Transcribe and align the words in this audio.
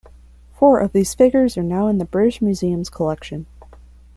Four 0.55 0.79
of 0.79 0.93
these 0.93 1.13
figures 1.13 1.59
are 1.59 1.63
now 1.63 1.85
in 1.85 1.99
the 1.99 2.05
British 2.05 2.41
Museum's 2.41 2.89
collection. 2.89 3.45